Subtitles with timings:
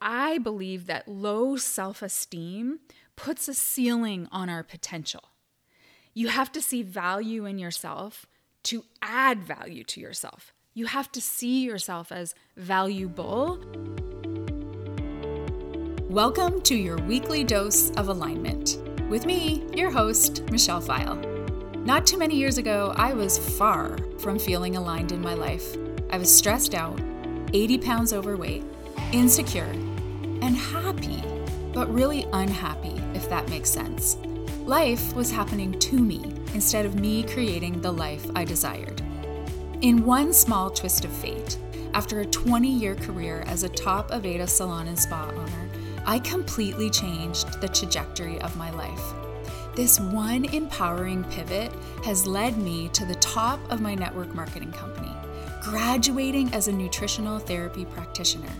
[0.00, 2.80] I believe that low self esteem
[3.16, 5.30] puts a ceiling on our potential.
[6.12, 8.26] You have to see value in yourself
[8.64, 10.52] to add value to yourself.
[10.74, 13.58] You have to see yourself as valuable.
[16.10, 18.78] Welcome to your weekly dose of alignment
[19.08, 21.24] with me, your host, Michelle Pfile.
[21.86, 25.76] Not too many years ago, I was far from feeling aligned in my life.
[26.10, 27.00] I was stressed out,
[27.52, 28.64] 80 pounds overweight,
[29.12, 29.72] insecure,
[30.42, 31.22] and happy,
[31.72, 34.16] but really unhappy, if that makes sense.
[34.64, 39.02] Life was happening to me instead of me creating the life I desired.
[39.82, 41.58] In one small twist of fate,
[41.94, 45.68] after a 20 year career as a top Aveda salon and spa owner,
[46.04, 49.14] I completely changed the trajectory of my life.
[49.74, 51.72] This one empowering pivot
[52.04, 55.12] has led me to the top of my network marketing company,
[55.62, 58.52] graduating as a nutritional therapy practitioner,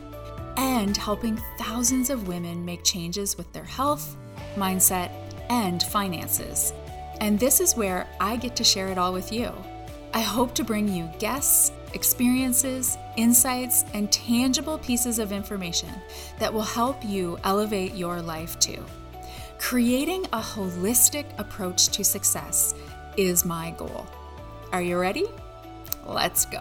[0.56, 4.16] and helping thousands of women make changes with their health,
[4.54, 5.10] mindset,
[5.50, 6.72] and finances.
[7.20, 9.52] And this is where I get to share it all with you.
[10.12, 15.88] I hope to bring you guests experiences, insights, and tangible pieces of information
[16.38, 18.84] that will help you elevate your life too.
[19.58, 22.74] Creating a holistic approach to success
[23.16, 24.06] is my goal.
[24.72, 25.24] Are you ready?
[26.06, 26.60] Let's go.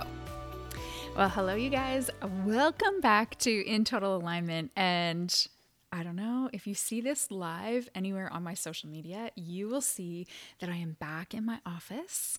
[1.15, 2.09] Well, hello, you guys.
[2.43, 4.71] Welcome back to In Total Alignment.
[4.75, 5.47] And
[5.89, 9.79] I don't know if you see this live anywhere on my social media, you will
[9.79, 10.27] see
[10.59, 12.37] that I am back in my office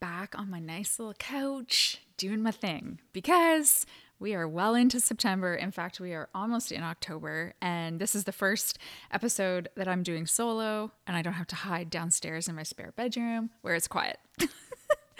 [0.00, 3.86] back on my nice little couch doing my thing because
[4.18, 5.54] we are well into September.
[5.54, 8.78] In fact, we are almost in October, and this is the first
[9.10, 12.92] episode that I'm doing solo, and I don't have to hide downstairs in my spare
[12.94, 14.18] bedroom where it's quiet.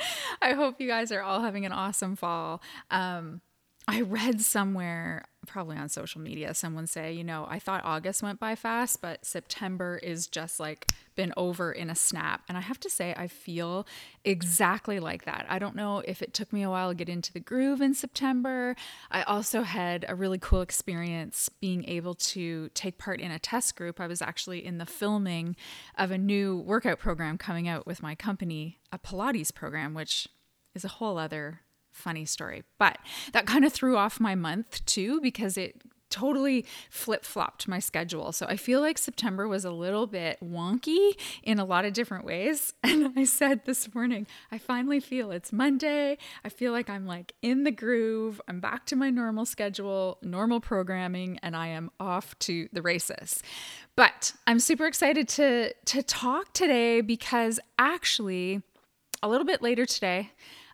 [0.43, 2.63] I hope you guys are all having an awesome fall.
[2.91, 3.41] Um,
[3.89, 8.39] I read somewhere probably on social media someone say, you know, I thought August went
[8.39, 12.43] by fast, but September is just like been over in a snap.
[12.49, 13.87] And I have to say, I feel
[14.25, 15.47] exactly like that.
[15.49, 17.95] I don't know if it took me a while to get into the groove in
[17.95, 18.77] September.
[19.11, 23.77] I also had a really cool experience being able to take part in a test
[23.77, 24.01] group.
[24.01, 25.57] I was actually in the filming
[25.97, 30.29] of a new workout program coming out with my company, a Pilates program, which
[30.75, 31.61] is a whole other
[32.01, 32.65] funny story.
[32.79, 32.99] But
[33.33, 38.33] that kind of threw off my month too because it totally flip flopped my schedule.
[38.33, 41.13] So I feel like September was a little bit wonky
[41.43, 42.75] in a lot of different ways.
[42.91, 46.19] And I said this morning, I finally feel it's Monday.
[46.45, 48.41] I feel like I'm like in the groove.
[48.49, 53.45] I'm back to my normal schedule, normal programming, and I am off to the races.
[53.95, 58.63] But I'm super excited to to talk today because actually
[59.23, 60.31] a little bit later today,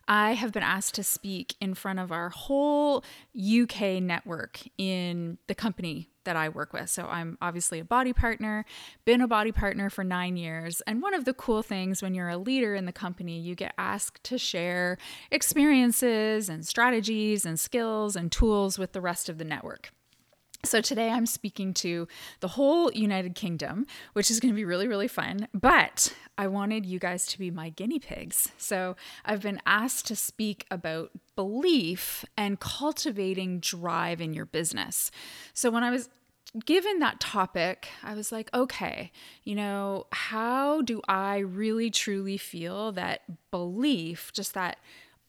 [0.07, 3.03] I have been asked to speak in front of our whole
[3.35, 6.89] UK network in the company that I work with.
[6.89, 8.65] So I'm obviously a body partner,
[9.05, 10.81] been a body partner for nine years.
[10.87, 13.73] And one of the cool things when you're a leader in the company, you get
[13.77, 14.97] asked to share
[15.31, 19.91] experiences and strategies and skills and tools with the rest of the network.
[20.63, 22.07] So today I'm speaking to
[22.39, 25.47] the whole United Kingdom, which is going to be really, really fun.
[25.53, 28.51] But I wanted you guys to be my guinea pigs.
[28.57, 35.11] So I've been asked to speak about belief and cultivating drive in your business.
[35.53, 36.09] So when I was
[36.65, 39.11] given that topic, I was like, okay,
[39.43, 44.77] you know, how do I really truly feel that belief, just that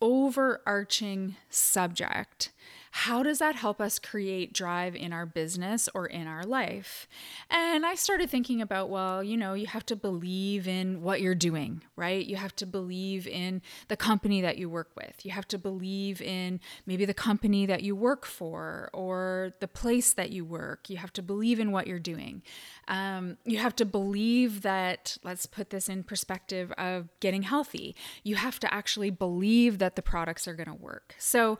[0.00, 2.50] overarching subject,
[2.90, 7.06] how does that help us create drive in our business or in our life?
[7.50, 11.34] And I started thinking about, well, you know, you have to believe in what you're
[11.34, 12.24] doing, right?
[12.24, 15.24] You have to believe in the company that you work with.
[15.24, 20.12] You have to believe in maybe the company that you work for or the place
[20.14, 20.88] that you work.
[20.88, 22.42] You have to believe in what you're doing.
[22.88, 27.94] Um, you have to believe that, let's put this in perspective of getting healthy.
[28.22, 31.14] You have to actually believe that the products are going to work.
[31.18, 31.58] So,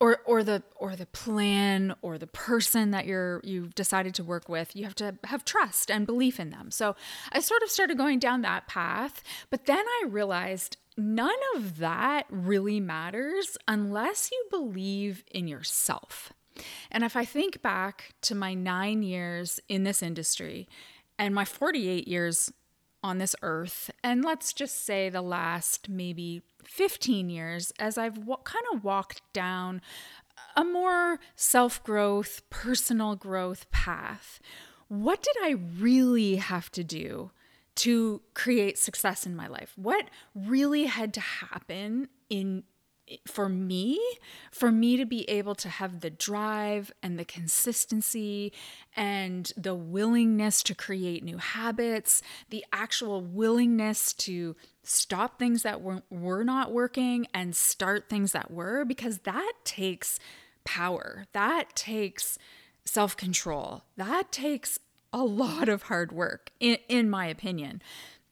[0.00, 4.48] or or the or the plan or the person that you're you've decided to work
[4.48, 6.70] with you have to have trust and belief in them.
[6.70, 6.96] So
[7.32, 12.26] i sort of started going down that path but then i realized none of that
[12.30, 16.32] really matters unless you believe in yourself.
[16.90, 20.68] And if i think back to my 9 years in this industry
[21.18, 22.52] and my 48 years
[23.02, 28.36] on this earth and let's just say the last maybe 15 years as I've w-
[28.44, 29.80] kind of walked down
[30.56, 34.40] a more self growth, personal growth path.
[34.88, 37.30] What did I really have to do
[37.76, 39.72] to create success in my life?
[39.76, 42.64] What really had to happen in
[43.26, 44.00] for me,
[44.50, 48.52] for me to be able to have the drive and the consistency
[48.96, 56.02] and the willingness to create new habits, the actual willingness to stop things that were,
[56.10, 60.18] were not working and start things that were, because that takes
[60.64, 61.26] power.
[61.32, 62.38] That takes
[62.84, 63.84] self control.
[63.96, 64.78] That takes
[65.12, 67.82] a lot of hard work, in, in my opinion.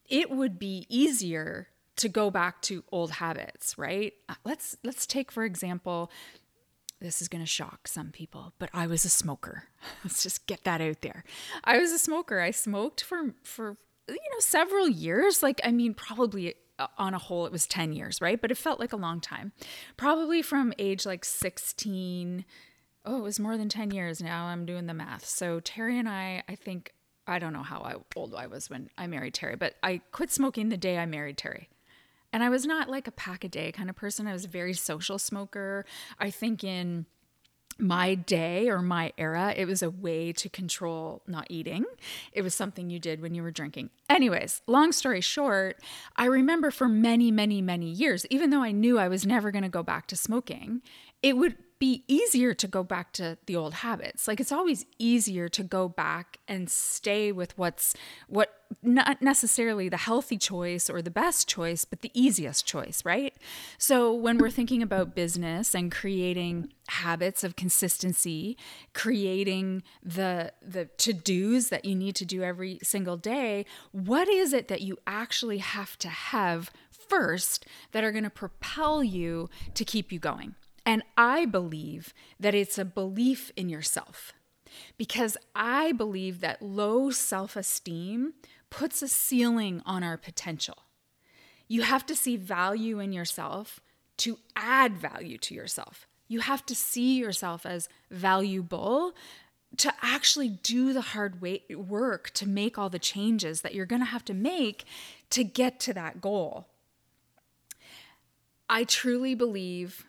[0.06, 4.14] It would be easier to go back to old habits, right?
[4.28, 6.10] Uh, let's let's take for example,
[7.00, 9.64] this is going to shock some people, but I was a smoker.
[10.04, 11.24] Let's just get that out there.
[11.62, 12.40] I was a smoker.
[12.40, 13.76] I smoked for for
[14.08, 17.92] you know several years, like I mean probably uh, on a whole it was 10
[17.92, 18.40] years, right?
[18.40, 19.52] But it felt like a long time.
[19.96, 22.44] Probably from age like 16
[23.06, 24.46] Oh, it was more than 10 years now.
[24.46, 25.26] I'm doing the math.
[25.26, 26.94] So Terry and I, I think
[27.26, 30.68] I don't know how old I was when I married Terry, but I quit smoking
[30.68, 31.68] the day I married Terry.
[32.34, 34.26] And I was not like a pack a day kind of person.
[34.26, 35.86] I was a very social smoker.
[36.18, 37.06] I think in
[37.78, 41.84] my day or my era, it was a way to control not eating.
[42.32, 43.90] It was something you did when you were drinking.
[44.10, 45.80] Anyways, long story short,
[46.16, 49.62] I remember for many, many, many years, even though I knew I was never going
[49.62, 50.82] to go back to smoking,
[51.22, 54.28] it would be easier to go back to the old habits.
[54.28, 57.94] Like it's always easier to go back and stay with what's
[58.28, 63.34] what not necessarily the healthy choice or the best choice, but the easiest choice, right?
[63.78, 68.56] So when we're thinking about business and creating habits of consistency,
[68.92, 74.68] creating the the to-dos that you need to do every single day, what is it
[74.68, 80.12] that you actually have to have first that are going to propel you to keep
[80.12, 80.54] you going?
[80.86, 84.32] And I believe that it's a belief in yourself
[84.98, 88.34] because I believe that low self esteem
[88.70, 90.78] puts a ceiling on our potential.
[91.68, 93.80] You have to see value in yourself
[94.18, 96.06] to add value to yourself.
[96.28, 99.14] You have to see yourself as valuable
[99.78, 104.06] to actually do the hard work to make all the changes that you're going to
[104.06, 104.84] have to make
[105.30, 106.66] to get to that goal.
[108.68, 110.06] I truly believe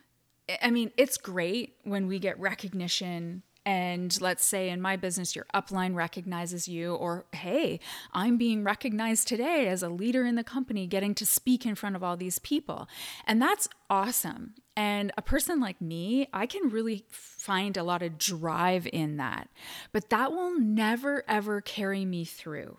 [0.62, 5.48] I mean, it's great when we get recognition and let's say in my business your
[5.54, 7.80] upline recognizes you or hey
[8.14, 11.96] i'm being recognized today as a leader in the company getting to speak in front
[11.96, 12.88] of all these people.
[13.26, 14.54] And that's awesome.
[14.78, 19.50] And a person like me i can really find a lot of drive in that.
[19.92, 22.78] But that will never ever carry me through.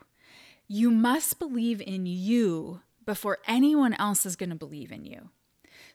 [0.68, 5.30] You must believe in you before anyone else is going to believe in you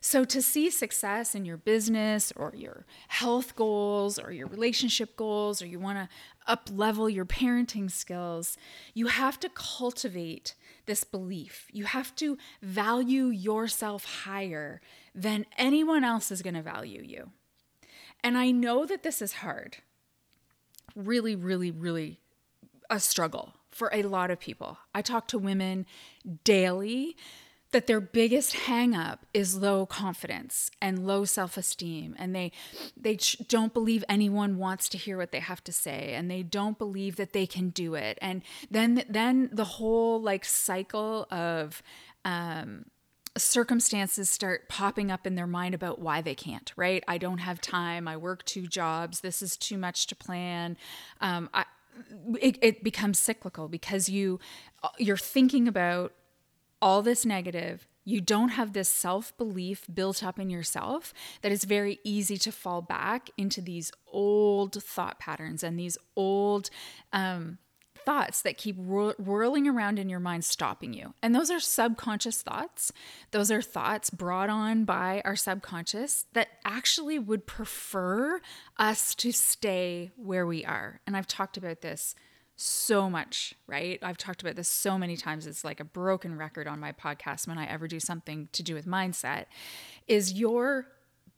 [0.04, 5.62] so, to see success in your business or your health goals or your relationship goals,
[5.62, 6.08] or you want to
[6.44, 8.56] up level your parenting skills,
[8.94, 10.56] you have to cultivate
[10.86, 11.68] this belief.
[11.70, 14.80] You have to value yourself higher
[15.14, 17.30] than anyone else is going to value you.
[18.24, 19.76] And I know that this is hard.
[20.96, 22.18] Really, really, really
[22.90, 24.78] a struggle for a lot of people.
[24.92, 25.86] I talk to women
[26.42, 27.16] daily
[27.72, 32.52] that their biggest hangup is low confidence and low self-esteem and they
[32.96, 36.78] they don't believe anyone wants to hear what they have to say and they don't
[36.78, 38.18] believe that they can do it.
[38.22, 41.82] And then then the whole like cycle of
[42.24, 42.84] um
[43.36, 47.02] circumstances start popping up in their mind about why they can't right?
[47.08, 48.06] I don't have time.
[48.06, 49.20] I work two jobs.
[49.20, 50.76] This is too much to plan.
[51.20, 51.64] Um, I,
[52.40, 54.40] it, it becomes cyclical because you
[54.98, 56.12] you're thinking about
[56.82, 61.64] all this negative, you don't have this self belief built up in yourself that it's
[61.64, 66.68] very easy to fall back into these old thought patterns and these old
[67.12, 67.58] um,
[68.04, 71.14] thoughts that keep whirling around in your mind, stopping you.
[71.22, 72.92] And those are subconscious thoughts.
[73.30, 78.40] Those are thoughts brought on by our subconscious that actually would prefer
[78.76, 81.00] us to stay where we are.
[81.06, 82.16] And I've talked about this
[82.56, 83.98] so much, right?
[84.02, 85.46] I've talked about this so many times.
[85.46, 88.74] It's like a broken record on my podcast when I ever do something to do
[88.74, 89.46] with mindset.
[90.06, 90.86] Is your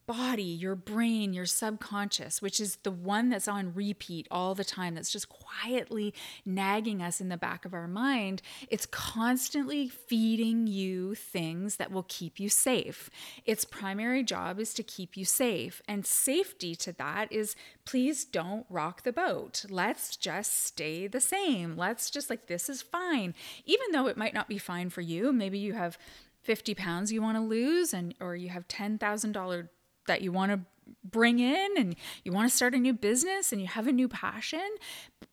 [0.07, 4.95] body, your brain, your subconscious, which is the one that's on repeat all the time,
[4.95, 11.15] that's just quietly nagging us in the back of our mind, it's constantly feeding you
[11.15, 13.09] things that will keep you safe.
[13.45, 15.81] Its primary job is to keep you safe.
[15.89, 19.65] And safety to that is please don't rock the boat.
[19.69, 21.77] Let's just stay the same.
[21.77, 23.35] Let's just like, this is fine.
[23.65, 25.99] Even though it might not be fine for you, maybe you have
[26.43, 29.69] 50 pounds you want to lose and or you have $10,000
[30.07, 30.61] that you want to
[31.03, 34.09] bring in and you want to start a new business and you have a new
[34.09, 34.69] passion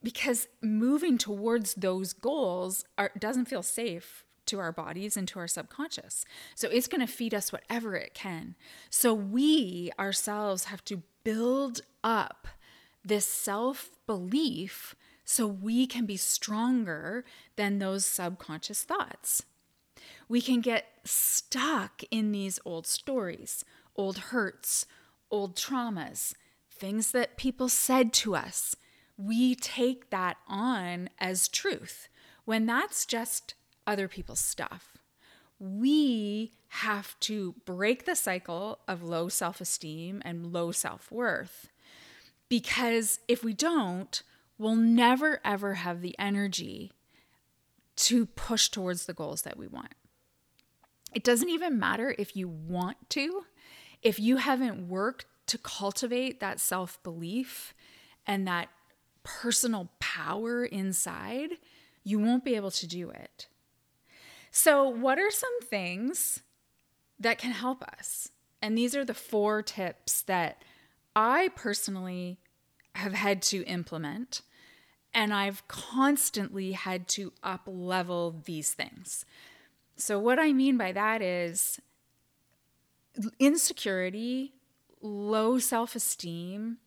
[0.04, 5.48] because moving towards those goals are, doesn't feel safe to our bodies and to our
[5.48, 6.25] subconscious.
[6.56, 8.56] So it's going to feed us whatever it can.
[8.90, 12.48] So we ourselves have to build up
[13.04, 17.24] this self belief so we can be stronger
[17.56, 19.44] than those subconscious thoughts.
[20.28, 23.63] We can get stuck in these old stories,
[23.95, 24.86] old hurts,
[25.29, 26.33] old traumas,
[26.69, 28.75] things that people said to us.
[29.17, 32.10] We take that on as truth
[32.45, 33.53] when that's just
[33.86, 34.98] other people's stuff.
[35.60, 41.69] We have to break the cycle of low self esteem and low self worth
[42.50, 44.24] because if we don't,
[44.57, 46.91] we'll never ever have the energy
[47.98, 49.93] to push towards the goals that we want.
[51.13, 53.45] It doesn't even matter if you want to,
[54.01, 57.74] if you haven't worked to cultivate that self belief
[58.25, 58.70] and that
[59.24, 61.51] personal power inside,
[62.03, 63.48] you won't be able to do it.
[64.51, 66.41] So, what are some things
[67.20, 68.29] that can help us?
[68.62, 70.63] And these are the four tips that
[71.15, 72.38] I personally
[72.96, 74.41] have had to implement
[75.13, 79.25] and I've constantly had to up level these things.
[79.98, 81.79] So, what I mean by that is
[83.39, 84.53] insecurity,
[85.01, 86.77] low self esteem,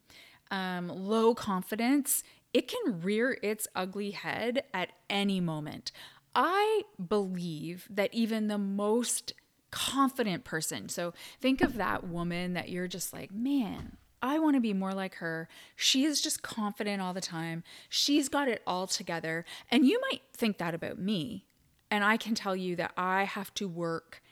[0.51, 5.91] um, low confidence, it can rear its ugly head at any moment.
[6.35, 9.33] I believe that even the most
[9.71, 14.61] confident person, so think of that woman that you're just like, man, I want to
[14.61, 15.49] be more like her.
[15.77, 17.63] She is just confident all the time.
[17.89, 19.45] She's got it all together.
[19.71, 21.47] And you might think that about me.
[21.91, 24.23] And I can tell you that I have to work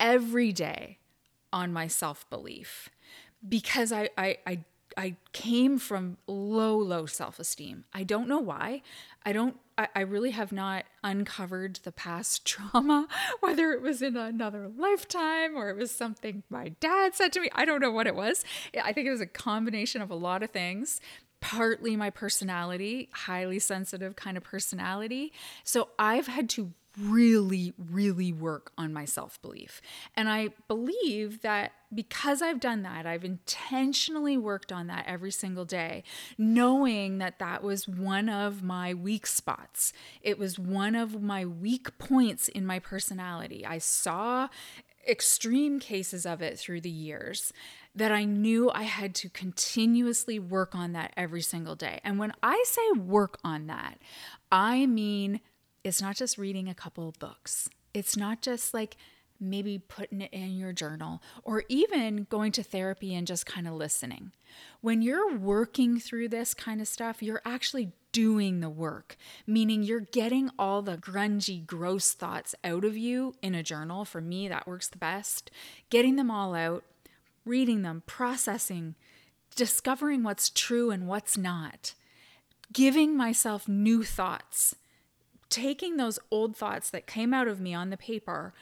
[0.00, 0.98] every day
[1.52, 2.88] on my self belief
[3.48, 4.64] because I, I, I
[4.96, 7.84] I came from low, low self esteem.
[7.92, 8.82] I don't know why.
[9.24, 13.06] I don't, I, I, really have not uncovered the past trauma,
[13.40, 17.48] whether it was in another lifetime or it was something my dad said to me.
[17.54, 18.44] I don't know what it was.
[18.82, 21.00] I think it was a combination of a lot of things.
[21.40, 25.32] Partly my personality, highly sensitive kind of personality.
[25.64, 29.80] So I've had to really, really work on my self belief.
[30.14, 35.64] And I believe that because I've done that, I've intentionally worked on that every single
[35.64, 36.04] day,
[36.38, 39.92] knowing that that was one of my weak spots.
[40.22, 43.64] It was one of my weak points in my personality.
[43.66, 44.48] I saw
[45.08, 47.52] extreme cases of it through the years
[47.94, 52.00] that I knew I had to continuously work on that every single day.
[52.04, 53.98] And when I say work on that,
[54.50, 55.40] I mean
[55.84, 57.68] it's not just reading a couple of books.
[57.94, 58.96] It's not just like
[59.40, 63.74] maybe putting it in your journal or even going to therapy and just kind of
[63.74, 64.32] listening.
[64.80, 70.00] When you're working through this kind of stuff, you're actually doing the work, meaning you're
[70.00, 74.04] getting all the grungy, gross thoughts out of you in a journal.
[74.04, 75.50] For me, that works the best.
[75.90, 76.84] Getting them all out,
[77.44, 78.94] reading them, processing,
[79.56, 81.94] discovering what's true and what's not,
[82.72, 84.76] giving myself new thoughts
[85.52, 88.54] taking those old thoughts that came out of me on the paper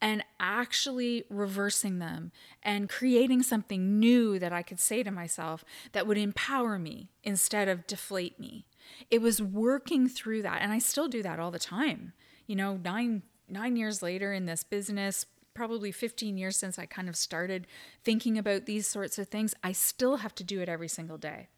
[0.00, 6.06] and actually reversing them and creating something new that I could say to myself that
[6.06, 8.66] would empower me instead of deflate me.
[9.10, 12.12] It was working through that and I still do that all the time.
[12.46, 17.08] You know, 9 9 years later in this business, probably 15 years since I kind
[17.08, 17.66] of started
[18.04, 21.48] thinking about these sorts of things, I still have to do it every single day.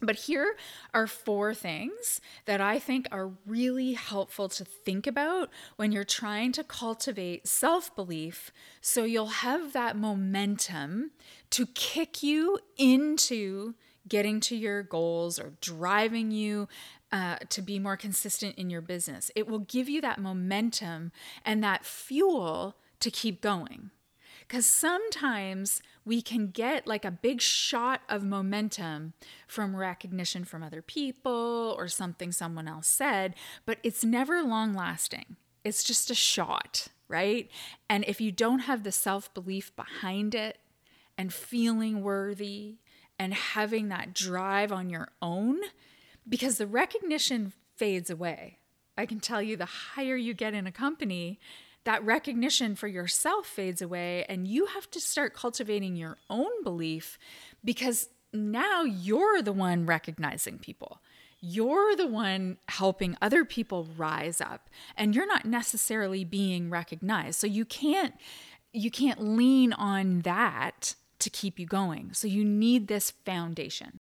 [0.00, 0.56] But here
[0.92, 6.52] are four things that I think are really helpful to think about when you're trying
[6.52, 11.12] to cultivate self belief so you'll have that momentum
[11.50, 13.74] to kick you into
[14.08, 16.68] getting to your goals or driving you
[17.10, 19.30] uh, to be more consistent in your business.
[19.34, 21.12] It will give you that momentum
[21.44, 23.90] and that fuel to keep going.
[24.46, 29.12] Because sometimes we can get like a big shot of momentum
[29.48, 33.34] from recognition from other people or something someone else said,
[33.64, 35.36] but it's never long lasting.
[35.64, 37.50] It's just a shot, right?
[37.90, 40.58] And if you don't have the self belief behind it
[41.18, 42.76] and feeling worthy
[43.18, 45.58] and having that drive on your own,
[46.28, 48.58] because the recognition fades away.
[48.98, 51.38] I can tell you the higher you get in a company,
[51.86, 57.16] that recognition for yourself fades away and you have to start cultivating your own belief
[57.64, 61.00] because now you're the one recognizing people.
[61.40, 67.38] You're the one helping other people rise up and you're not necessarily being recognized.
[67.38, 68.14] So you can't
[68.72, 72.12] you can't lean on that to keep you going.
[72.14, 74.00] So you need this foundation.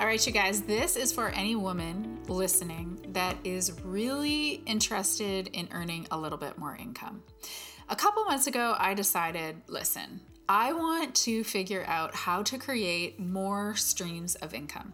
[0.00, 5.68] All right, you guys, this is for any woman listening that is really interested in
[5.72, 7.24] earning a little bit more income.
[7.88, 13.18] A couple months ago, I decided listen, I want to figure out how to create
[13.18, 14.92] more streams of income.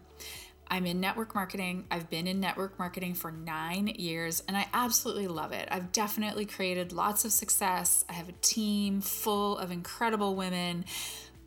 [0.69, 1.85] I'm in network marketing.
[1.91, 5.67] I've been in network marketing for nine years and I absolutely love it.
[5.69, 8.03] I've definitely created lots of success.
[8.09, 10.83] I have a team full of incredible women,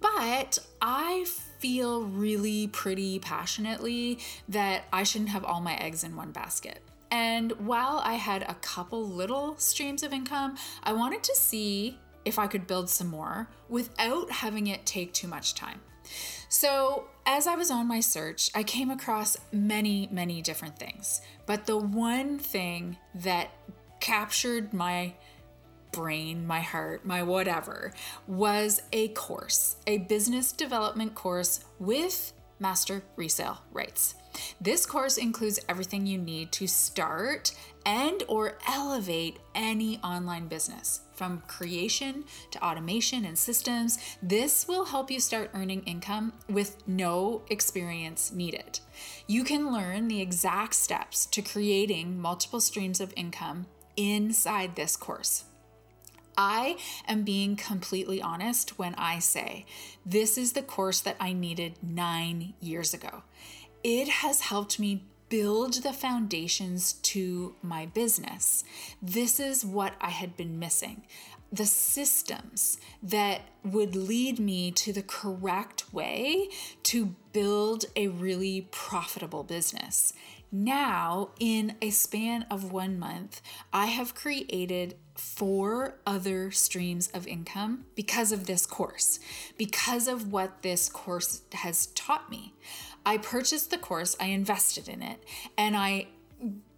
[0.00, 1.27] but I
[1.59, 6.83] feel really pretty passionately that I shouldn't have all my eggs in one basket.
[7.11, 12.38] And while I had a couple little streams of income, I wanted to see if
[12.38, 15.81] I could build some more without having it take too much time.
[16.49, 21.21] So, as I was on my search, I came across many, many different things.
[21.45, 23.50] But the one thing that
[24.00, 25.15] captured my
[25.92, 27.92] brain, my heart, my whatever,
[28.26, 34.14] was a course, a business development course with master resale rights.
[34.61, 37.52] This course includes everything you need to start
[37.85, 43.99] and or elevate any online business from creation to automation and systems.
[44.23, 48.80] This will help you start earning income with no experience needed.
[49.26, 53.66] You can learn the exact steps to creating multiple streams of income
[53.97, 55.45] inside this course.
[56.38, 56.76] I
[57.09, 59.66] am being completely honest when I say
[60.07, 63.25] this is the course that I needed nine years ago.
[63.83, 68.62] It has helped me build the foundations to my business.
[69.02, 71.02] This is what I had been missing
[71.50, 76.49] the systems that would lead me to the correct way
[76.83, 80.12] to build a really profitable business.
[80.50, 87.85] Now, in a span of one month, I have created four other streams of income
[87.95, 89.21] because of this course,
[89.59, 92.55] because of what this course has taught me.
[93.05, 95.23] I purchased the course, I invested in it,
[95.57, 96.07] and I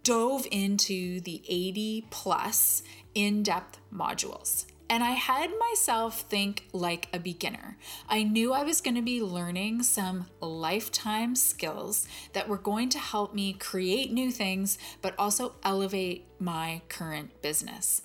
[0.03, 4.65] dove into the 80 plus in depth modules.
[4.91, 7.77] And I had myself think like a beginner.
[8.09, 12.99] I knew I was going to be learning some lifetime skills that were going to
[12.99, 18.01] help me create new things, but also elevate my current business.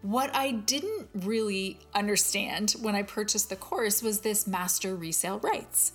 [0.00, 5.92] What I didn't really understand when I purchased the course was this master resale rights.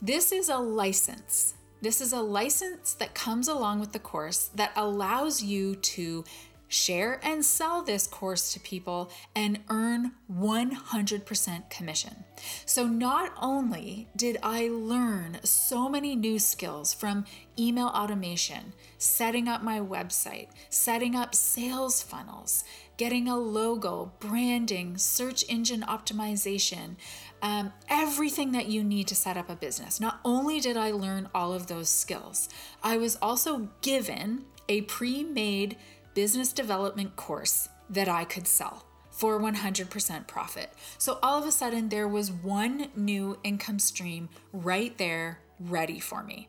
[0.00, 1.52] This is a license.
[1.82, 6.24] This is a license that comes along with the course that allows you to
[6.72, 12.24] share and sell this course to people and earn 100% commission.
[12.64, 17.26] So, not only did I learn so many new skills from
[17.58, 22.64] email automation, setting up my website, setting up sales funnels,
[22.96, 26.96] getting a logo, branding, search engine optimization,
[27.42, 30.00] um, everything that you need to set up a business.
[30.00, 32.48] Not only did I learn all of those skills,
[32.82, 35.76] I was also given a pre made
[36.14, 40.72] business development course that I could sell for 100% profit.
[40.98, 46.22] So all of a sudden, there was one new income stream right there ready for
[46.22, 46.48] me.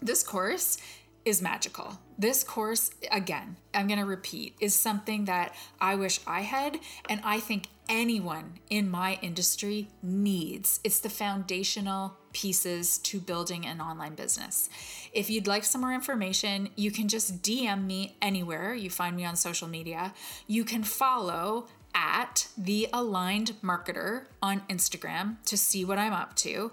[0.00, 0.78] This course
[1.28, 1.98] is magical.
[2.18, 7.20] This course, again, I'm going to repeat, is something that I wish I had, and
[7.22, 10.80] I think anyone in my industry needs.
[10.82, 14.68] It's the foundational pieces to building an online business.
[15.12, 19.24] If you'd like some more information, you can just DM me anywhere you find me
[19.24, 20.12] on social media.
[20.46, 26.70] You can follow at the aligned marketer on Instagram to see what I'm up to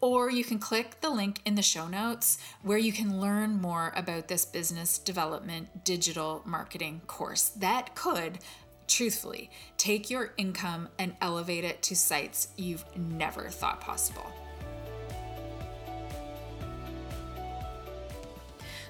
[0.00, 3.92] or you can click the link in the show notes where you can learn more
[3.96, 8.38] about this business development digital marketing course that could
[8.86, 14.32] truthfully take your income and elevate it to sites you've never thought possible.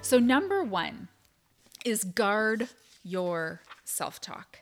[0.01, 1.09] So, number one
[1.85, 2.69] is guard
[3.03, 4.61] your self talk.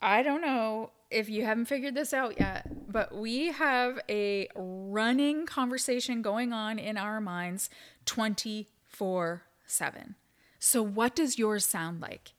[0.00, 5.46] I don't know if you haven't figured this out yet, but we have a running
[5.46, 7.70] conversation going on in our minds
[8.06, 10.14] 24 7.
[10.58, 12.32] So, what does yours sound like?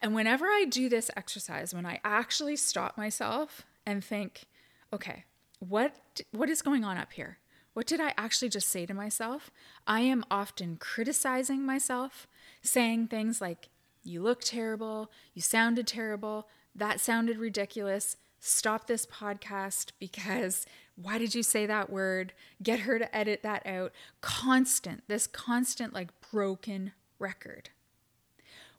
[0.00, 4.44] And whenever I do this exercise, when I actually stop myself and think,
[4.92, 5.24] okay,
[5.58, 5.94] what
[6.32, 7.38] what is going on up here?
[7.72, 9.50] What did I actually just say to myself?
[9.86, 12.26] I am often criticizing myself,
[12.62, 13.68] saying things like,
[14.02, 18.16] you look terrible, you sounded terrible, that sounded ridiculous.
[18.38, 22.32] Stop this podcast because why did you say that word?
[22.62, 23.92] Get her to edit that out.
[24.20, 27.70] Constant, this constant, like broken record.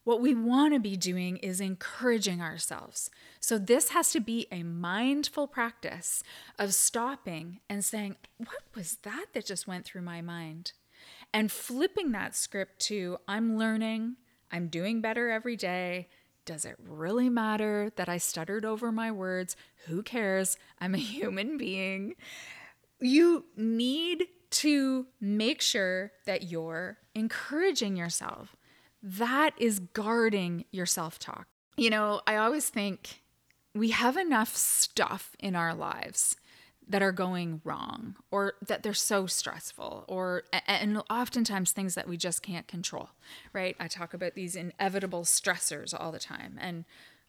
[0.04, 3.10] What we want to be doing is encouraging ourselves.
[3.42, 6.24] So, this has to be a mindful practice
[6.58, 10.72] of stopping and saying, What was that that just went through my mind?
[11.34, 14.16] and flipping that script to I'm learning,
[14.52, 16.08] I'm doing better every day.
[16.48, 19.58] Does it really matter that I stuttered over my words?
[19.88, 20.58] Who cares?
[20.80, 22.16] I'm a human being.
[23.02, 28.56] You need to make sure that you're encouraging yourself.
[29.04, 31.48] That is guarding your self talk.
[31.76, 33.22] You know, I always think
[33.76, 36.38] we have enough stuff in our lives
[36.90, 42.18] that are going wrong or that they're so stressful or and oftentimes things that we
[42.18, 43.10] just can't control
[43.54, 43.76] right?
[43.80, 46.86] I talk about these inevitable stressors all the time and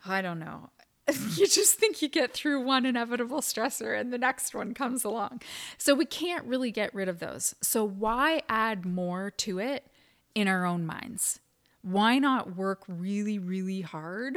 [0.06, 0.70] i don't know.
[1.36, 5.40] You just think you get through one inevitable stressor and the next one comes along.
[5.78, 7.54] So we can't really get rid of those.
[7.62, 9.86] So why add more to it
[10.34, 11.40] in our own minds?
[11.80, 14.36] Why not work really really hard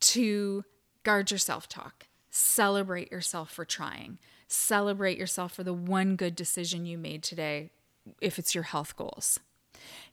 [0.00, 0.64] to
[1.04, 6.98] guard your self-talk celebrate yourself for trying Celebrate yourself for the one good decision you
[6.98, 7.70] made today
[8.20, 9.40] if it's your health goals.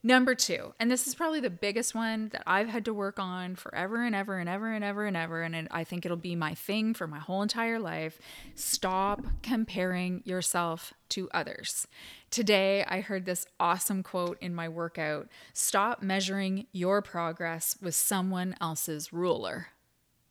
[0.03, 3.55] Number two, and this is probably the biggest one that I've had to work on
[3.55, 5.43] forever and ever and ever and ever and ever.
[5.43, 8.19] And I think it'll be my thing for my whole entire life.
[8.55, 11.87] Stop comparing yourself to others.
[12.31, 18.55] Today, I heard this awesome quote in my workout Stop measuring your progress with someone
[18.59, 19.67] else's ruler.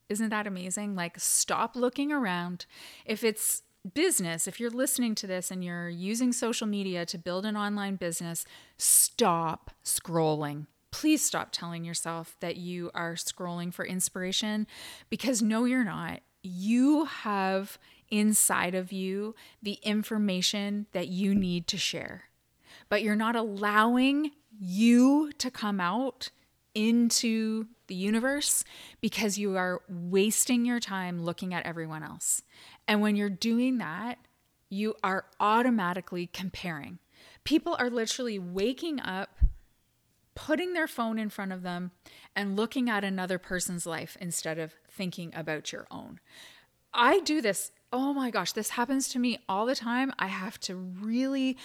[0.08, 0.96] Isn't that amazing?
[0.96, 2.66] Like, stop looking around.
[3.06, 3.62] If it's
[3.94, 7.96] business, if you're listening to this and you're using social media to build an online
[7.96, 8.44] business,
[8.76, 10.66] stop scrolling.
[10.90, 14.66] Please stop telling yourself that you are scrolling for inspiration
[15.08, 16.20] because no, you're not.
[16.42, 17.78] You have
[18.10, 22.24] inside of you the information that you need to share,
[22.88, 26.30] but you're not allowing you to come out
[26.74, 28.64] into the universe
[29.00, 32.42] because you are wasting your time looking at everyone else.
[32.86, 34.18] And when you're doing that,
[34.68, 36.98] you are automatically comparing.
[37.44, 39.38] People are literally waking up,
[40.34, 41.90] putting their phone in front of them,
[42.36, 46.20] and looking at another person's life instead of thinking about your own.
[46.94, 47.72] I do this.
[47.92, 50.12] Oh my gosh, this happens to me all the time.
[50.18, 51.56] I have to really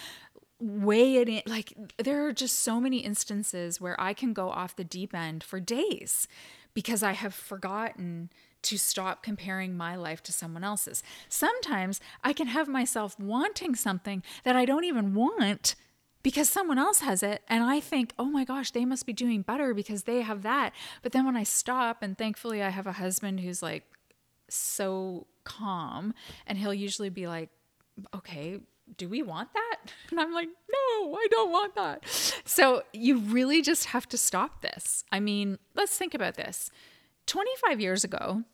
[0.60, 1.42] weigh it in.
[1.46, 5.44] Like, there are just so many instances where I can go off the deep end
[5.44, 6.26] for days
[6.74, 8.30] because I have forgotten
[8.62, 11.02] to stop comparing my life to someone else's.
[11.28, 15.76] Sometimes I can have myself wanting something that I don't even want
[16.22, 19.42] because someone else has it and I think, "Oh my gosh, they must be doing
[19.42, 22.92] better because they have that." But then when I stop and thankfully I have a
[22.92, 23.84] husband who's like
[24.48, 26.12] so calm
[26.46, 27.50] and he'll usually be like,
[28.12, 28.60] "Okay,
[28.96, 32.06] do we want that?" And I'm like, "No, I don't want that."
[32.44, 35.04] So you really just have to stop this.
[35.10, 36.70] I mean, let's think about this.
[37.26, 38.44] 25 years ago,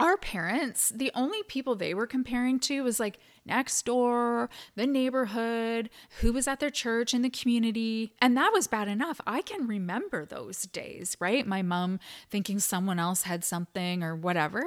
[0.00, 5.90] our parents, the only people they were comparing to was like next door, the neighborhood,
[6.20, 8.12] who was at their church in the community.
[8.20, 9.20] And that was bad enough.
[9.26, 11.44] I can remember those days, right?
[11.46, 11.98] My mom
[12.30, 14.62] thinking someone else had something or whatever.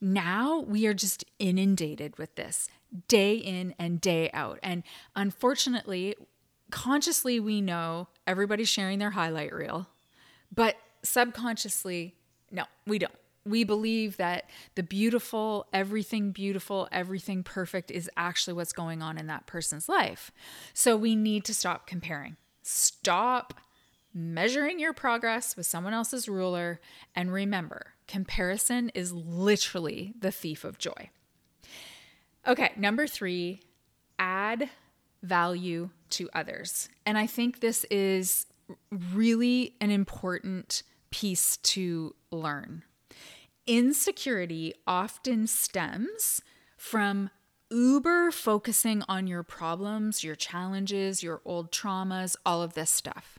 [0.00, 2.68] Now we are just inundated with this
[3.08, 4.58] day in and day out.
[4.62, 4.82] And
[5.14, 6.16] unfortunately,
[6.70, 9.88] consciously, we know everybody's sharing their highlight reel,
[10.54, 12.14] but subconsciously,
[12.50, 18.72] no, we don't we believe that the beautiful, everything beautiful, everything perfect is actually what's
[18.72, 20.30] going on in that person's life.
[20.74, 22.36] So we need to stop comparing.
[22.62, 23.54] Stop
[24.12, 26.80] measuring your progress with someone else's ruler.
[27.14, 31.10] And remember, comparison is literally the thief of joy.
[32.46, 33.60] Okay, number three,
[34.18, 34.70] add
[35.22, 36.88] value to others.
[37.04, 38.46] And I think this is
[38.90, 42.84] really an important piece to learn
[43.70, 46.42] insecurity often stems
[46.76, 47.30] from
[47.70, 53.38] uber focusing on your problems, your challenges, your old traumas, all of this stuff.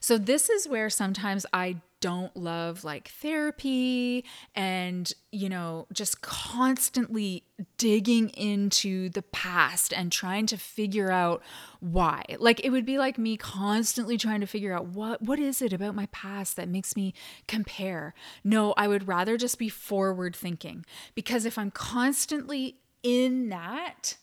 [0.00, 7.44] So, this is where sometimes I don't love like therapy and, you know, just constantly
[7.78, 11.42] digging into the past and trying to figure out
[11.80, 12.24] why.
[12.38, 15.72] Like it would be like me constantly trying to figure out what what is it
[15.72, 17.14] about my past that makes me
[17.48, 18.14] compare.
[18.44, 24.16] No, I would rather just be forward thinking because if I'm constantly in that,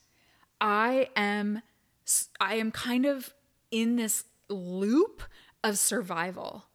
[0.62, 1.62] I am
[2.40, 3.34] I am kind of
[3.72, 5.24] in this loop
[5.64, 6.66] of survival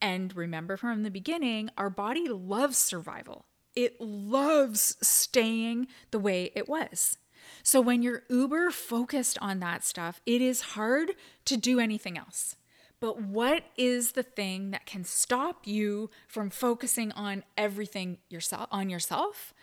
[0.00, 3.46] and remember from the beginning, our body loves survival.
[3.74, 7.18] It loves staying the way it was.
[7.62, 11.12] So when you're uber focused on that stuff, it is hard
[11.44, 12.56] to do anything else.
[13.00, 18.90] But what is the thing that can stop you from focusing on everything yourself on
[18.90, 19.54] yourself?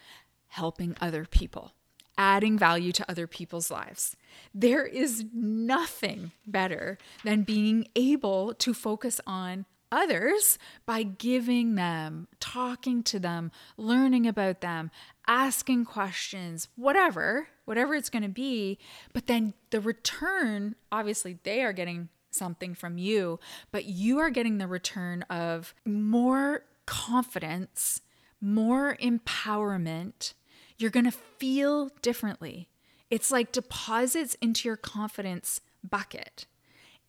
[0.48, 1.74] Helping other people.
[2.17, 4.15] adding value to other people's lives.
[4.54, 13.01] There is nothing better than being able to focus on others by giving them, talking
[13.03, 14.91] to them, learning about them,
[15.25, 18.77] asking questions, whatever, whatever it's going to be.
[19.13, 23.39] But then the return, obviously, they are getting something from you,
[23.71, 28.01] but you are getting the return of more confidence,
[28.41, 30.34] more empowerment.
[30.77, 32.67] You're going to feel differently.
[33.10, 36.45] It's like deposits into your confidence bucket.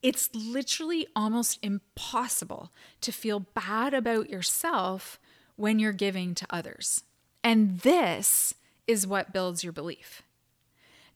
[0.07, 5.19] It's literally almost impossible to feel bad about yourself
[5.57, 7.03] when you're giving to others.
[7.43, 8.55] And this
[8.87, 10.23] is what builds your belief.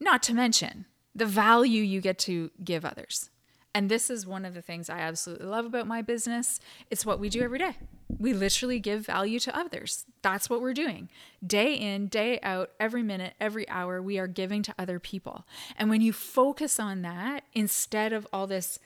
[0.00, 3.31] Not to mention the value you get to give others.
[3.74, 6.59] And this is one of the things I absolutely love about my business.
[6.90, 7.76] It's what we do every day.
[8.18, 10.06] We literally give value to others.
[10.22, 11.09] That's what we're doing.
[11.46, 15.46] Day in, day out, every minute, every hour, we are giving to other people.
[15.76, 18.80] And when you focus on that instead of all this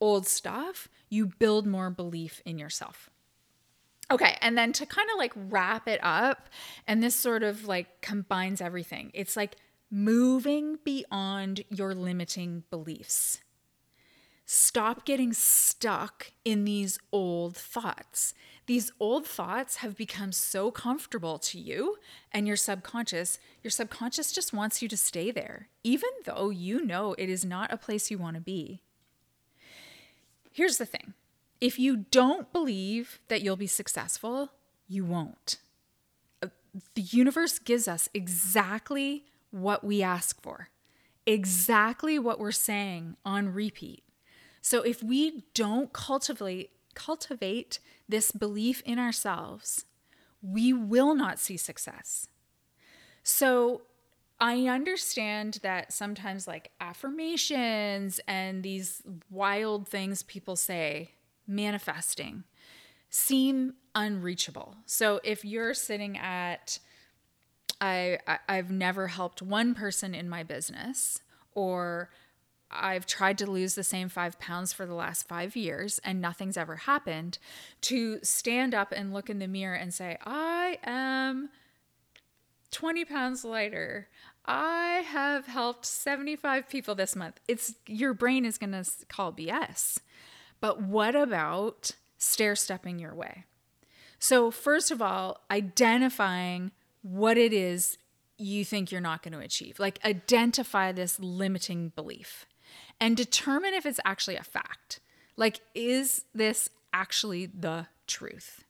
[0.00, 3.10] old stuff, you build more belief in yourself.
[4.10, 6.48] Okay, and then to kind of like wrap it up,
[6.86, 9.56] and this sort of like combines everything, it's like
[9.90, 13.40] moving beyond your limiting beliefs.
[14.50, 18.32] Stop getting stuck in these old thoughts.
[18.64, 21.96] These old thoughts have become so comfortable to you
[22.32, 23.38] and your subconscious.
[23.62, 27.70] Your subconscious just wants you to stay there, even though you know it is not
[27.70, 28.80] a place you want to be.
[30.50, 31.12] Here's the thing
[31.60, 34.52] if you don't believe that you'll be successful,
[34.88, 35.58] you won't.
[36.40, 40.70] The universe gives us exactly what we ask for,
[41.26, 44.04] exactly what we're saying on repeat.
[44.68, 49.86] So if we don't cultivate cultivate this belief in ourselves,
[50.42, 52.28] we will not see success.
[53.22, 53.80] So
[54.38, 61.12] I understand that sometimes like affirmations and these wild things people say,
[61.46, 62.44] manifesting,
[63.08, 64.76] seem unreachable.
[64.84, 66.78] So if you're sitting at
[67.80, 71.22] I, I have never helped one person in my business
[71.54, 72.10] or
[72.70, 76.56] I've tried to lose the same five pounds for the last five years and nothing's
[76.56, 77.38] ever happened,
[77.82, 81.48] to stand up and look in the mirror and say, I am
[82.70, 84.08] 20 pounds lighter.
[84.44, 87.40] I have helped 75 people this month.
[87.48, 89.98] It's your brain is going to call BS.
[90.60, 93.44] But what about stair stepping your way?
[94.18, 97.98] So, first of all, identifying what it is
[98.36, 99.78] you think you're not going to achieve.
[99.78, 102.46] Like, identify this limiting belief
[103.00, 105.00] and determine if it's actually a fact.
[105.36, 108.64] Like, is this actually the truth?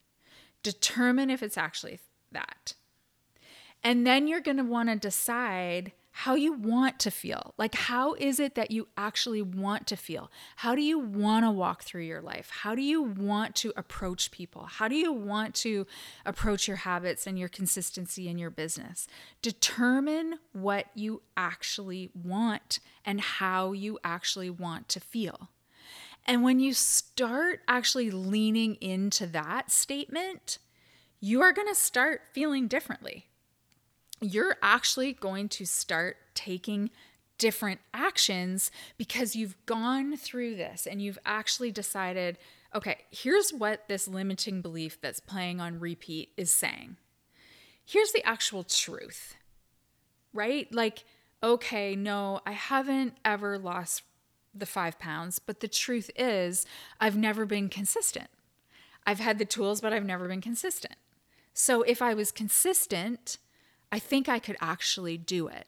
[0.63, 2.01] Determine if it's actually
[2.33, 2.75] that.
[3.83, 7.55] And then you're going to want to decide how you want to feel.
[7.59, 10.33] Like, how is it that you actually want to feel?
[10.57, 12.51] How do you want to walk through your life?
[12.63, 14.65] How do you want to approach people?
[14.65, 15.87] How do you want to
[16.27, 19.07] approach your habits and your consistency in your business?
[19.43, 25.51] Determine what you actually want and how you actually want to feel.
[26.27, 30.59] And when you start actually leaning into that statement,
[31.21, 33.28] you are going to start feeling differently
[34.21, 36.91] you're actually going to start taking
[37.39, 42.37] different actions because you've gone through this and you've actually decided,
[42.75, 46.97] okay, here's what this limiting belief that's playing on repeat is saying.
[47.85, 49.37] Here's the actual truth,
[50.33, 50.73] right?
[50.75, 51.05] Like,
[51.43, 54.03] okay, no, I haven't ever lost
[54.55, 56.67] the five pounds, but the truth is,
[57.01, 58.29] I've never been consistent.
[59.07, 60.97] I've had the tools, but I've never been consistent.
[61.55, 63.39] So if I was consistent,
[63.91, 65.67] I think I could actually do it.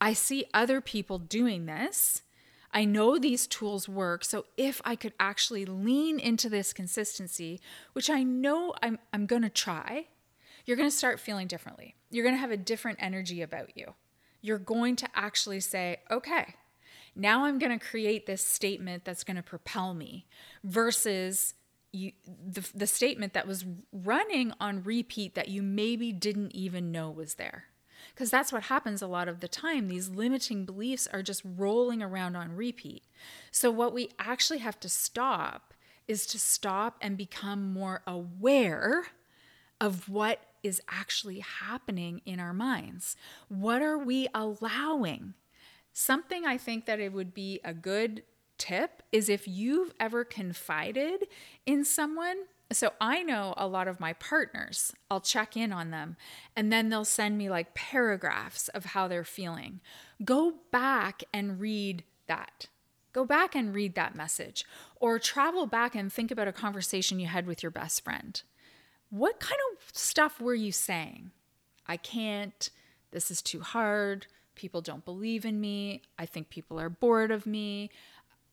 [0.00, 2.22] I see other people doing this.
[2.72, 4.24] I know these tools work.
[4.24, 7.60] So if I could actually lean into this consistency,
[7.92, 10.06] which I know I'm, I'm going to try,
[10.64, 11.94] you're going to start feeling differently.
[12.10, 13.94] You're going to have a different energy about you.
[14.40, 16.54] You're going to actually say, okay,
[17.14, 20.26] now I'm going to create this statement that's going to propel me
[20.64, 21.54] versus
[21.92, 27.10] you, the, the statement that was running on repeat that you maybe didn't even know
[27.10, 27.64] was there.
[28.14, 29.88] Because that's what happens a lot of the time.
[29.88, 33.04] These limiting beliefs are just rolling around on repeat.
[33.50, 35.72] So, what we actually have to stop
[36.08, 39.04] is to stop and become more aware
[39.80, 43.16] of what is actually happening in our minds.
[43.48, 45.34] What are we allowing?
[45.92, 48.22] Something I think that it would be a good
[48.62, 51.26] tip is if you've ever confided
[51.66, 52.36] in someone,
[52.72, 56.16] So I know a lot of my partners, I'll check in on them
[56.56, 59.80] and then they'll send me like paragraphs of how they're feeling.
[60.24, 62.68] Go back and read that.
[63.12, 64.64] Go back and read that message
[64.96, 68.42] or travel back and think about a conversation you had with your best friend.
[69.10, 71.32] What kind of stuff were you saying?
[71.86, 72.70] I can't.
[73.10, 74.26] This is too hard.
[74.54, 76.02] People don't believe in me.
[76.18, 77.90] I think people are bored of me.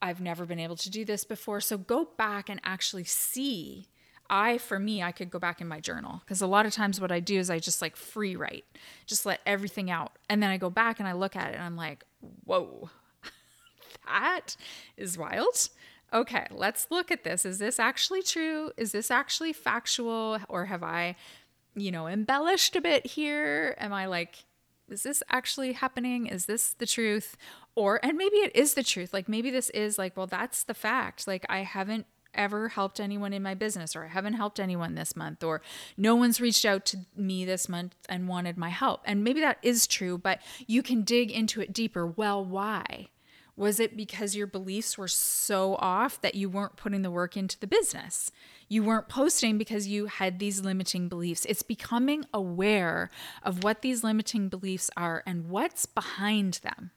[0.02, 1.62] I've never been able to do this before.
[1.62, 3.88] So go back and actually see.
[4.30, 7.02] I, for me, I could go back in my journal because a lot of times
[7.02, 8.66] what I do is I just like free write,
[9.08, 10.12] just let everything out.
[10.30, 12.04] And then I go back and I look at it and I'm like,
[12.46, 12.92] whoa,
[14.06, 14.56] that
[14.98, 15.70] is wild.
[16.14, 17.46] Okay, let's look at this.
[17.46, 18.72] Is this actually true?
[18.78, 20.40] Is this actually factual?
[20.48, 21.16] Or have I,
[21.76, 23.76] you know, embellished a bit here?
[23.80, 24.46] Am I like,
[24.92, 26.28] is this actually happening?
[26.28, 27.38] Is this the truth?
[27.76, 29.14] Or, and maybe it is the truth.
[29.14, 31.28] Like maybe this is like, well, that's the fact.
[31.28, 35.16] Like I haven't ever helped anyone in my business, or I haven't helped anyone this
[35.16, 35.62] month, or
[35.98, 39.02] no one's reached out to me this month and wanted my help.
[39.06, 42.06] And maybe that is true, but you can dig into it deeper.
[42.06, 43.08] Well, why?
[43.60, 47.60] Was it because your beliefs were so off that you weren't putting the work into
[47.60, 48.32] the business?
[48.70, 51.44] You weren't posting because you had these limiting beliefs.
[51.44, 53.10] It's becoming aware
[53.44, 56.92] of what these limiting beliefs are and what's behind them.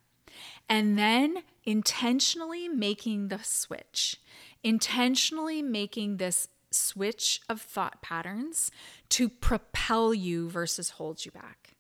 [0.69, 4.21] And then intentionally making the switch,
[4.63, 8.71] intentionally making this switch of thought patterns
[9.09, 11.75] to propel you versus hold you back.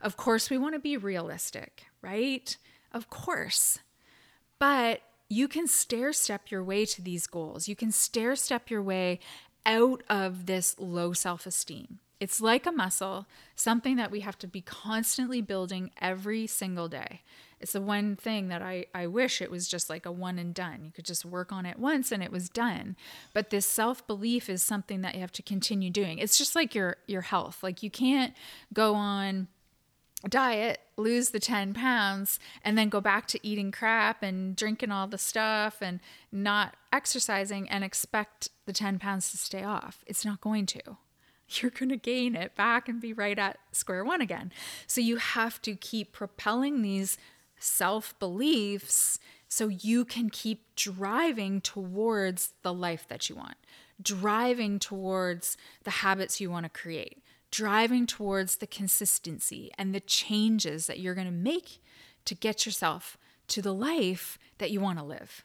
[0.00, 2.56] Of course, we want to be realistic, right?
[2.90, 3.80] Of course.
[4.58, 7.68] But you can stair step your way to these goals.
[7.68, 9.20] You can stair step your way
[9.66, 11.98] out of this low self esteem.
[12.20, 17.20] It's like a muscle, something that we have to be constantly building every single day.
[17.60, 20.54] It's the one thing that I, I wish it was just like a one and
[20.54, 20.84] done.
[20.84, 22.96] You could just work on it once and it was done.
[23.34, 26.18] But this self belief is something that you have to continue doing.
[26.18, 27.62] It's just like your your health.
[27.62, 28.34] Like you can't
[28.72, 29.48] go on
[30.26, 35.06] diet, lose the 10 pounds, and then go back to eating crap and drinking all
[35.06, 36.00] the stuff and
[36.32, 40.02] not exercising and expect the 10 pounds to stay off.
[40.06, 40.80] It's not going to.
[41.50, 44.52] You're going to gain it back and be right at square one again.
[44.86, 47.16] So you have to keep propelling these
[47.58, 53.56] self beliefs so you can keep driving towards the life that you want,
[54.02, 60.86] driving towards the habits you want to create driving towards the consistency and the changes
[60.86, 61.82] that you're going to make
[62.24, 63.16] to get yourself
[63.48, 65.44] to the life that you want to live.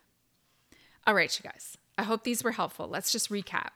[1.07, 2.87] All right, you guys, I hope these were helpful.
[2.87, 3.71] Let's just recap.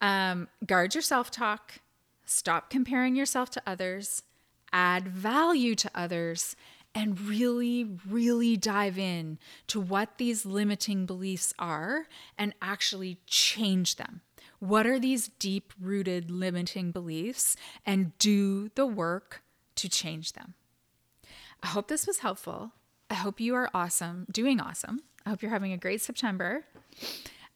[0.00, 1.80] Um, guard your self talk,
[2.24, 4.22] stop comparing yourself to others,
[4.72, 6.56] add value to others,
[6.94, 12.06] and really, really dive in to what these limiting beliefs are
[12.38, 14.20] and actually change them.
[14.58, 17.56] What are these deep rooted limiting beliefs?
[17.84, 19.42] And do the work
[19.76, 20.54] to change them.
[21.62, 22.72] I hope this was helpful.
[23.10, 25.00] I hope you are awesome, doing awesome.
[25.24, 26.64] I hope you're having a great September.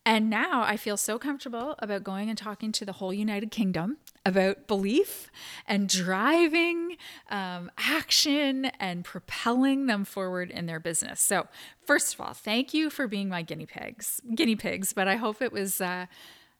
[0.06, 3.98] And now I feel so comfortable about going and talking to the whole United Kingdom
[4.24, 5.30] about belief
[5.66, 6.96] and driving
[7.30, 11.20] um, action and propelling them forward in their business.
[11.20, 11.46] So,
[11.84, 14.94] first of all, thank you for being my guinea pigs, guinea pigs.
[14.94, 16.06] But I hope it was uh,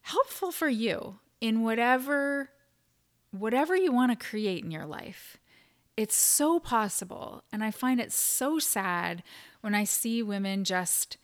[0.03, 2.51] helpful for you in whatever
[3.31, 5.37] whatever you want to create in your life.
[5.97, 9.23] It's so possible, and I find it so sad
[9.61, 11.17] when I see women just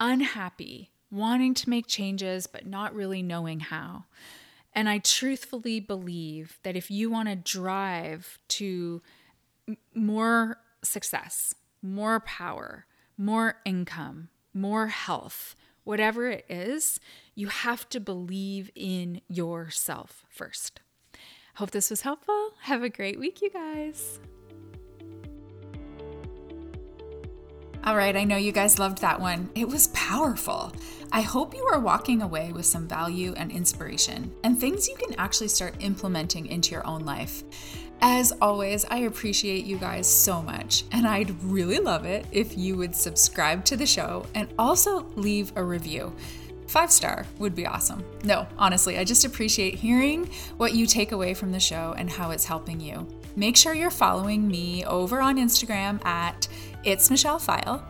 [0.00, 4.04] unhappy, wanting to make changes but not really knowing how.
[4.74, 9.00] And I truthfully believe that if you want to drive to
[9.94, 12.84] more success, more power,
[13.16, 17.00] more income, more health, whatever it is,
[17.36, 20.80] you have to believe in yourself first.
[21.56, 22.52] Hope this was helpful.
[22.62, 24.18] Have a great week, you guys.
[27.84, 29.48] All right, I know you guys loved that one.
[29.54, 30.72] It was powerful.
[31.12, 35.14] I hope you are walking away with some value and inspiration and things you can
[35.20, 37.44] actually start implementing into your own life.
[38.00, 42.76] As always, I appreciate you guys so much, and I'd really love it if you
[42.76, 46.14] would subscribe to the show and also leave a review.
[46.68, 48.04] Five star would be awesome.
[48.24, 52.30] No, honestly, I just appreciate hearing what you take away from the show and how
[52.30, 53.06] it's helping you.
[53.36, 56.48] Make sure you're following me over on Instagram at
[56.84, 57.82] It's Michelle Pfile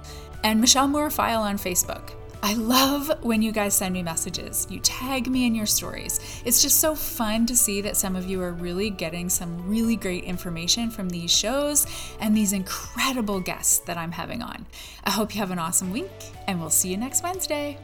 [0.45, 2.13] and Michelle Moore Pfile on Facebook.
[2.43, 4.67] I love when you guys send me messages.
[4.71, 6.21] You tag me in your stories.
[6.45, 9.97] It's just so fun to see that some of you are really getting some really
[9.97, 11.87] great information from these shows
[12.21, 14.67] and these incredible guests that I'm having on.
[15.05, 16.11] I hope you have an awesome week,
[16.47, 17.79] and we'll see you next Wednesday.